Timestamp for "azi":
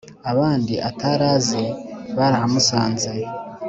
1.35-1.63